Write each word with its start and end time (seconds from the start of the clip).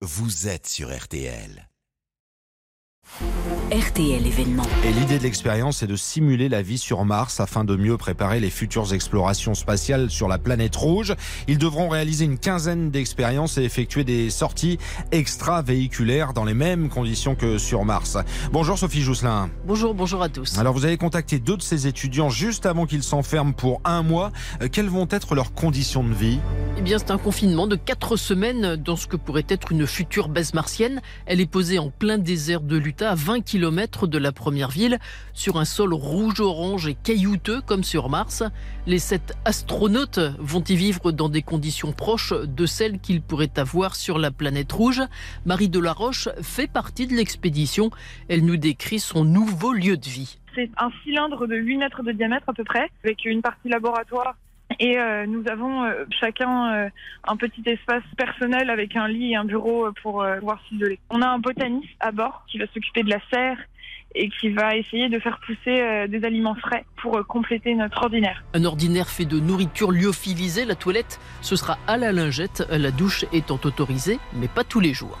vous 0.00 0.46
êtes 0.46 0.68
sur 0.68 0.96
RTL. 0.96 1.67
RTL 3.70 4.26
événement. 4.26 4.62
Et 4.84 4.92
l'idée 4.92 5.18
de 5.18 5.22
l'expérience 5.24 5.82
est 5.82 5.86
de 5.86 5.96
simuler 5.96 6.48
la 6.48 6.62
vie 6.62 6.78
sur 6.78 7.04
Mars 7.04 7.40
afin 7.40 7.64
de 7.64 7.76
mieux 7.76 7.96
préparer 7.96 8.40
les 8.40 8.50
futures 8.50 8.94
explorations 8.94 9.54
spatiales 9.54 10.10
sur 10.10 10.28
la 10.28 10.38
planète 10.38 10.76
rouge. 10.76 11.14
Ils 11.48 11.58
devront 11.58 11.88
réaliser 11.88 12.24
une 12.24 12.38
quinzaine 12.38 12.90
d'expériences 12.90 13.58
et 13.58 13.62
effectuer 13.62 14.04
des 14.04 14.30
sorties 14.30 14.78
extravéhiculaires 15.12 16.32
dans 16.32 16.44
les 16.44 16.54
mêmes 16.54 16.88
conditions 16.88 17.34
que 17.34 17.58
sur 17.58 17.84
Mars. 17.84 18.16
Bonjour 18.52 18.78
Sophie 18.78 19.02
Jousselin. 19.02 19.50
Bonjour, 19.66 19.94
bonjour 19.94 20.22
à 20.22 20.28
tous. 20.28 20.58
Alors 20.58 20.72
vous 20.72 20.84
avez 20.84 20.96
contacté 20.96 21.38
deux 21.38 21.56
de 21.56 21.62
ces 21.62 21.86
étudiants 21.86 22.30
juste 22.30 22.66
avant 22.66 22.86
qu'ils 22.86 23.02
s'enferment 23.02 23.52
pour 23.52 23.80
un 23.84 24.02
mois. 24.02 24.32
Euh, 24.62 24.68
Quelles 24.70 24.88
vont 24.88 25.08
être 25.10 25.34
leurs 25.34 25.52
conditions 25.52 26.04
de 26.04 26.14
vie? 26.14 26.38
Eh 26.78 26.82
bien, 26.82 26.98
c'est 26.98 27.10
un 27.10 27.18
confinement 27.18 27.66
de 27.66 27.74
quatre 27.74 28.16
semaines 28.16 28.76
dans 28.76 28.94
ce 28.94 29.08
que 29.08 29.16
pourrait 29.16 29.46
être 29.48 29.72
une 29.72 29.86
future 29.86 30.28
base 30.28 30.54
martienne. 30.54 31.02
Elle 31.26 31.40
est 31.40 31.50
posée 31.50 31.78
en 31.80 31.90
plein 31.90 32.18
désert 32.18 32.60
de 32.60 32.76
l'Utah, 32.76 32.97
à 33.02 33.14
20 33.14 33.40
km 33.40 34.06
de 34.06 34.18
la 34.18 34.32
première 34.32 34.70
ville, 34.70 34.98
sur 35.32 35.58
un 35.58 35.64
sol 35.64 35.94
rouge-orange 35.94 36.86
et 36.88 36.94
caillouteux 36.94 37.60
comme 37.60 37.84
sur 37.84 38.08
Mars. 38.08 38.42
Les 38.86 38.98
sept 38.98 39.36
astronautes 39.44 40.20
vont 40.38 40.62
y 40.62 40.76
vivre 40.76 41.12
dans 41.12 41.28
des 41.28 41.42
conditions 41.42 41.92
proches 41.92 42.32
de 42.32 42.66
celles 42.66 42.98
qu'ils 42.98 43.22
pourraient 43.22 43.58
avoir 43.58 43.96
sur 43.96 44.18
la 44.18 44.30
planète 44.30 44.72
rouge. 44.72 45.02
Marie 45.46 45.68
Delaroche 45.68 46.28
fait 46.42 46.70
partie 46.70 47.06
de 47.06 47.14
l'expédition. 47.14 47.90
Elle 48.28 48.44
nous 48.44 48.56
décrit 48.56 49.00
son 49.00 49.24
nouveau 49.24 49.72
lieu 49.72 49.96
de 49.96 50.08
vie. 50.08 50.38
C'est 50.54 50.70
un 50.78 50.90
cylindre 51.04 51.46
de 51.46 51.56
8 51.56 51.76
mètres 51.76 52.02
de 52.02 52.12
diamètre 52.12 52.48
à 52.48 52.52
peu 52.52 52.64
près, 52.64 52.88
avec 53.04 53.24
une 53.24 53.42
partie 53.42 53.68
laboratoire. 53.68 54.34
Et 54.80 54.98
euh, 54.98 55.26
nous 55.26 55.42
avons 55.50 55.84
euh, 55.84 56.04
chacun 56.20 56.72
euh, 56.72 56.90
un 57.26 57.36
petit 57.36 57.62
espace 57.66 58.04
personnel 58.16 58.70
avec 58.70 58.94
un 58.96 59.08
lit 59.08 59.32
et 59.32 59.36
un 59.36 59.44
bureau 59.44 59.86
euh, 59.86 59.92
pour 60.02 60.22
euh, 60.22 60.38
pouvoir 60.38 60.60
s'isoler. 60.68 61.00
On 61.10 61.20
a 61.20 61.26
un 61.26 61.38
botaniste 61.38 61.88
à 62.00 62.12
bord 62.12 62.44
qui 62.46 62.58
va 62.58 62.66
s'occuper 62.72 63.02
de 63.02 63.10
la 63.10 63.20
serre 63.30 63.58
et 64.14 64.30
qui 64.30 64.50
va 64.50 64.76
essayer 64.76 65.08
de 65.08 65.18
faire 65.18 65.38
pousser 65.44 65.80
euh, 65.80 66.06
des 66.06 66.24
aliments 66.24 66.54
frais 66.54 66.84
pour 67.02 67.16
euh, 67.16 67.22
compléter 67.24 67.74
notre 67.74 68.02
ordinaire. 68.02 68.44
Un 68.54 68.64
ordinaire 68.64 69.08
fait 69.08 69.24
de 69.24 69.40
nourriture 69.40 69.90
lyophilisée. 69.90 70.64
La 70.64 70.76
toilette, 70.76 71.20
ce 71.42 71.56
sera 71.56 71.76
à 71.86 71.96
la 71.96 72.12
lingette, 72.12 72.64
la 72.70 72.90
douche 72.90 73.24
étant 73.32 73.60
autorisée, 73.64 74.18
mais 74.34 74.48
pas 74.48 74.64
tous 74.64 74.80
les 74.80 74.94
jours. 74.94 75.18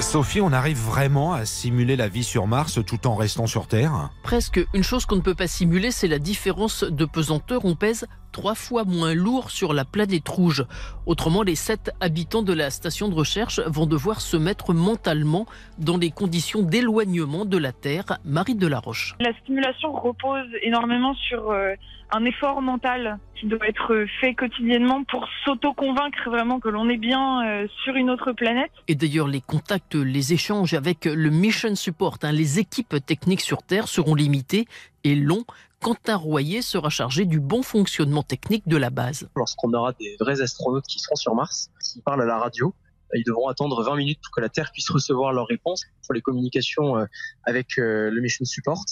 Sophie, 0.00 0.40
on 0.40 0.52
arrive 0.52 0.78
vraiment 0.78 1.34
à 1.34 1.44
simuler 1.44 1.96
la 1.96 2.08
vie 2.08 2.24
sur 2.24 2.46
Mars 2.46 2.80
tout 2.86 3.06
en 3.06 3.14
restant 3.14 3.46
sur 3.46 3.66
Terre? 3.66 4.08
Presque. 4.22 4.58
Une 4.72 4.82
chose 4.82 5.04
qu'on 5.04 5.16
ne 5.16 5.20
peut 5.20 5.34
pas 5.34 5.46
simuler, 5.46 5.90
c'est 5.90 6.08
la 6.08 6.18
différence 6.18 6.82
de 6.82 7.04
pesanteur. 7.04 7.66
On 7.66 7.74
pèse 7.74 8.06
trois 8.32 8.54
fois 8.54 8.84
moins 8.84 9.14
lourd 9.14 9.50
sur 9.50 9.72
la 9.72 9.84
planète 9.84 10.28
rouge. 10.28 10.64
Autrement, 11.06 11.42
les 11.42 11.54
sept 11.54 11.92
habitants 12.00 12.42
de 12.42 12.52
la 12.52 12.70
station 12.70 13.08
de 13.08 13.14
recherche 13.14 13.60
vont 13.66 13.86
devoir 13.86 14.20
se 14.20 14.36
mettre 14.36 14.74
mentalement 14.74 15.46
dans 15.78 15.98
les 15.98 16.10
conditions 16.10 16.62
d'éloignement 16.62 17.44
de 17.44 17.58
la 17.58 17.72
Terre. 17.72 18.18
Marie 18.24 18.54
Delaroche. 18.54 19.14
La 19.20 19.32
stimulation 19.40 19.92
repose 19.92 20.48
énormément 20.62 21.14
sur 21.14 21.50
euh, 21.50 21.74
un 22.12 22.24
effort 22.24 22.60
mental 22.60 23.18
qui 23.34 23.46
doit 23.46 23.66
être 23.66 24.04
fait 24.20 24.34
quotidiennement 24.34 25.02
pour 25.04 25.26
s'auto-convaincre 25.44 26.30
vraiment 26.30 26.60
que 26.60 26.68
l'on 26.68 26.88
est 26.88 26.98
bien 26.98 27.44
euh, 27.44 27.66
sur 27.82 27.96
une 27.96 28.10
autre 28.10 28.32
planète. 28.32 28.70
Et 28.88 28.94
d'ailleurs, 28.94 29.28
les 29.28 29.40
contacts, 29.40 29.94
les 29.94 30.32
échanges 30.32 30.74
avec 30.74 31.06
le 31.06 31.30
Mission 31.30 31.74
Support, 31.74 32.18
hein, 32.22 32.32
les 32.32 32.58
équipes 32.58 33.04
techniques 33.04 33.40
sur 33.40 33.62
Terre 33.62 33.88
seront 33.88 34.14
limités 34.14 34.66
et 35.04 35.14
longs. 35.14 35.44
Quentin 35.82 36.14
Royer 36.14 36.62
sera 36.62 36.90
chargé 36.90 37.24
du 37.24 37.40
bon 37.40 37.62
fonctionnement 37.62 38.22
technique 38.22 38.68
de 38.68 38.76
la 38.76 38.90
base. 38.90 39.28
Lorsqu'on 39.34 39.72
aura 39.72 39.92
des 39.92 40.16
vrais 40.20 40.40
astronautes 40.40 40.86
qui 40.86 41.00
seront 41.00 41.16
sur 41.16 41.34
Mars, 41.34 41.70
qui 41.82 42.00
parlent 42.00 42.22
à 42.22 42.24
la 42.24 42.38
radio, 42.38 42.72
ils 43.14 43.24
devront 43.24 43.48
attendre 43.48 43.82
20 43.82 43.96
minutes 43.96 44.20
pour 44.22 44.34
que 44.34 44.40
la 44.40 44.48
Terre 44.48 44.70
puisse 44.72 44.90
recevoir 44.90 45.32
leurs 45.32 45.46
réponses 45.46 45.84
pour 46.04 46.14
les 46.14 46.20
communications 46.20 46.96
euh, 46.96 47.04
avec 47.44 47.78
euh, 47.78 48.10
le 48.10 48.20
Mission 48.20 48.44
Support. 48.44 48.84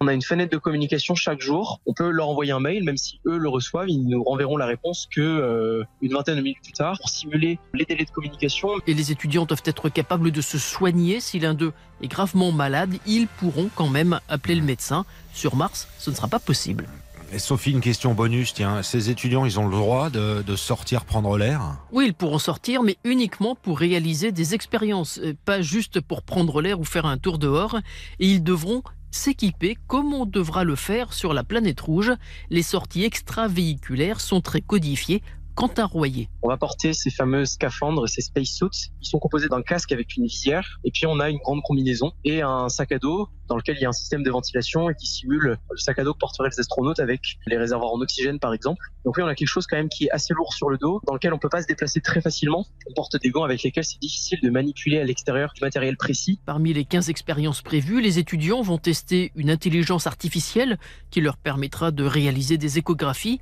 On 0.00 0.08
a 0.08 0.14
une 0.14 0.22
fenêtre 0.22 0.52
de 0.52 0.58
communication 0.58 1.14
chaque 1.14 1.40
jour. 1.40 1.80
On 1.86 1.94
peut 1.94 2.10
leur 2.10 2.28
envoyer 2.28 2.52
un 2.52 2.60
mail, 2.60 2.84
même 2.84 2.96
si 2.96 3.20
eux 3.26 3.38
le 3.38 3.48
reçoivent, 3.48 3.88
ils 3.88 4.06
nous 4.06 4.22
renverront 4.22 4.56
la 4.56 4.66
réponse 4.66 5.08
que 5.14 5.20
euh, 5.20 5.84
une 6.00 6.12
vingtaine 6.12 6.36
de 6.36 6.42
minutes 6.42 6.62
plus 6.62 6.72
tard 6.72 6.96
pour 6.98 7.08
simuler 7.08 7.58
les 7.74 7.84
délais 7.84 8.04
de 8.04 8.10
communication. 8.10 8.68
Et 8.86 8.94
les 8.94 9.12
étudiants 9.12 9.46
doivent 9.46 9.62
être 9.64 9.88
capables 9.88 10.30
de 10.30 10.40
se 10.40 10.58
soigner. 10.58 11.20
Si 11.20 11.38
l'un 11.38 11.54
d'eux 11.54 11.72
est 12.02 12.08
gravement 12.08 12.52
malade, 12.52 12.94
ils 13.06 13.26
pourront 13.26 13.70
quand 13.74 13.88
même 13.88 14.20
appeler 14.28 14.54
le 14.54 14.62
médecin. 14.62 15.04
Sur 15.32 15.54
Mars, 15.54 15.86
ce 15.98 16.10
ne 16.10 16.14
sera 16.14 16.28
pas 16.28 16.38
possible. 16.38 16.86
Et 17.32 17.40
Sophie, 17.40 17.72
une 17.72 17.80
question 17.80 18.14
bonus, 18.14 18.54
tiens. 18.54 18.82
Ces 18.82 19.10
étudiants, 19.10 19.44
ils 19.44 19.58
ont 19.58 19.66
le 19.66 19.76
droit 19.76 20.10
de, 20.10 20.42
de 20.42 20.56
sortir 20.56 21.04
prendre 21.04 21.36
l'air? 21.36 21.76
Oui, 21.90 22.06
ils 22.06 22.14
pourront 22.14 22.38
sortir, 22.38 22.82
mais 22.84 22.96
uniquement 23.04 23.56
pour 23.56 23.78
réaliser 23.78 24.30
des 24.30 24.54
expériences, 24.54 25.18
euh, 25.18 25.34
pas 25.44 25.60
juste 25.60 26.00
pour 26.00 26.22
prendre 26.22 26.62
l'air 26.62 26.78
ou 26.78 26.84
faire 26.84 27.04
un 27.04 27.18
tour 27.18 27.38
dehors. 27.38 27.80
Et 28.20 28.28
ils 28.28 28.44
devront 28.44 28.82
s'équiper 29.10 29.76
comme 29.88 30.14
on 30.14 30.24
devra 30.24 30.62
le 30.62 30.76
faire 30.76 31.12
sur 31.12 31.34
la 31.34 31.42
planète 31.42 31.80
rouge. 31.80 32.12
Les 32.50 32.62
sorties 32.62 33.04
extravéhiculaires 33.04 34.20
sont 34.20 34.40
très 34.40 34.60
codifiées. 34.60 35.22
Quentin 35.56 35.86
Royer. 35.86 36.28
On 36.42 36.48
va 36.48 36.58
porter 36.58 36.92
ces 36.92 37.08
fameux 37.08 37.46
scaphandres, 37.46 38.06
ces 38.10 38.20
spacesuits. 38.20 38.90
Ils 39.00 39.08
sont 39.08 39.18
composés 39.18 39.48
d'un 39.48 39.62
casque 39.62 39.90
avec 39.90 40.14
une 40.18 40.26
visière, 40.26 40.78
et 40.84 40.90
puis 40.90 41.06
on 41.06 41.18
a 41.18 41.30
une 41.30 41.38
grande 41.38 41.62
combinaison 41.62 42.12
et 42.24 42.42
un 42.42 42.68
sac 42.68 42.92
à 42.92 42.98
dos 42.98 43.30
dans 43.48 43.56
lequel 43.56 43.76
il 43.76 43.82
y 43.82 43.84
a 43.84 43.88
un 43.88 43.92
système 43.92 44.22
de 44.22 44.30
ventilation 44.30 44.90
et 44.90 44.94
qui 44.94 45.06
simule 45.06 45.58
le 45.70 45.76
sac 45.76 45.98
à 45.98 46.04
dos 46.04 46.14
que 46.14 46.18
porteraient 46.18 46.48
les 46.48 46.60
astronautes 46.60 47.00
avec 47.00 47.38
les 47.46 47.56
réservoirs 47.56 47.92
en 47.92 48.00
oxygène 48.00 48.38
par 48.38 48.54
exemple. 48.54 48.84
Donc 49.04 49.16
oui, 49.16 49.22
on 49.22 49.28
a 49.28 49.34
quelque 49.34 49.48
chose 49.48 49.66
quand 49.66 49.76
même 49.76 49.88
qui 49.88 50.06
est 50.06 50.10
assez 50.10 50.34
lourd 50.34 50.52
sur 50.52 50.68
le 50.68 50.78
dos, 50.78 51.00
dans 51.06 51.14
lequel 51.14 51.32
on 51.32 51.38
peut 51.38 51.48
pas 51.48 51.62
se 51.62 51.66
déplacer 51.66 52.00
très 52.00 52.20
facilement. 52.20 52.66
On 52.88 52.92
porte 52.94 53.20
des 53.20 53.30
gants 53.30 53.44
avec 53.44 53.62
lesquels 53.62 53.84
c'est 53.84 54.00
difficile 54.00 54.38
de 54.42 54.50
manipuler 54.50 54.98
à 54.98 55.04
l'extérieur 55.04 55.52
du 55.54 55.60
matériel 55.62 55.96
précis. 55.96 56.40
Parmi 56.44 56.72
les 56.72 56.84
15 56.84 57.10
expériences 57.10 57.62
prévues, 57.62 58.00
les 58.00 58.18
étudiants 58.18 58.62
vont 58.62 58.78
tester 58.78 59.32
une 59.36 59.50
intelligence 59.50 60.06
artificielle 60.06 60.78
qui 61.10 61.20
leur 61.20 61.36
permettra 61.36 61.90
de 61.90 62.04
réaliser 62.04 62.58
des 62.58 62.78
échographies, 62.78 63.40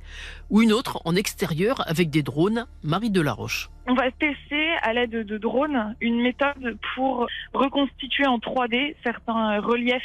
ou 0.49 0.61
une 0.61 0.73
autre 0.73 1.01
en 1.05 1.15
extérieur 1.15 1.83
avec 1.89 2.09
des 2.09 2.23
drones. 2.23 2.67
Marie 2.83 3.09
Delaroche. 3.09 3.69
On 3.87 3.93
va 3.93 4.09
tester 4.09 4.71
à 4.81 4.93
l'aide 4.93 5.11
de 5.11 5.37
drones 5.37 5.95
une 6.01 6.21
méthode 6.21 6.77
pour 6.95 7.27
reconstituer 7.53 8.25
en 8.25 8.39
3D 8.39 8.95
certains 9.03 9.59
reliefs 9.59 10.01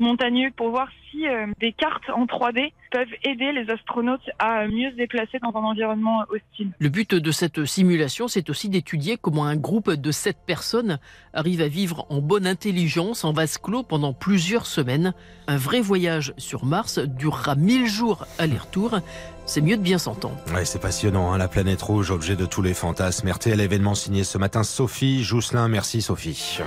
montagneux 0.00 0.50
pour 0.56 0.70
voir 0.70 0.88
si 1.10 1.28
euh, 1.28 1.46
des 1.60 1.72
cartes 1.72 2.10
en 2.10 2.24
3D 2.26 2.72
peuvent 2.90 3.08
aider 3.24 3.52
les 3.52 3.70
astronautes 3.70 4.28
à 4.38 4.66
mieux 4.66 4.90
se 4.90 4.96
déplacer 4.96 5.38
dans 5.38 5.50
un 5.58 5.62
environnement 5.62 6.24
hostile. 6.28 6.70
Le 6.78 6.88
but 6.88 7.14
de 7.14 7.30
cette 7.30 7.64
simulation, 7.64 8.28
c'est 8.28 8.50
aussi 8.50 8.68
d'étudier 8.68 9.16
comment 9.16 9.44
un 9.44 9.56
groupe 9.56 9.90
de 9.90 10.10
7 10.10 10.36
personnes 10.46 10.98
arrive 11.32 11.60
à 11.60 11.68
vivre 11.68 12.06
en 12.10 12.20
bonne 12.20 12.46
intelligence, 12.46 13.24
en 13.24 13.32
vase 13.32 13.58
clos 13.58 13.82
pendant 13.82 14.12
plusieurs 14.12 14.66
semaines. 14.66 15.14
Un 15.46 15.56
vrai 15.56 15.80
voyage 15.80 16.34
sur 16.36 16.64
Mars 16.64 16.98
durera 16.98 17.54
1000 17.54 17.86
jours 17.86 18.26
aller-retour. 18.38 18.98
C'est 19.46 19.60
mieux 19.60 19.76
de 19.76 19.82
bien 19.82 19.98
s'entendre. 19.98 20.36
Ouais, 20.54 20.64
c'est 20.64 20.80
passionnant, 20.80 21.32
hein, 21.32 21.38
la 21.38 21.48
planète 21.48 21.82
rouge, 21.82 22.10
objet 22.10 22.36
de 22.36 22.46
tous 22.46 22.62
les 22.62 22.74
fantasmes. 22.74 23.28
RTL 23.28 23.60
événement 23.60 23.94
signé 23.94 24.24
ce 24.24 24.38
matin, 24.38 24.62
Sophie 24.62 25.24
Jousselin. 25.24 25.68
Merci 25.68 26.02
Sophie. 26.02 26.60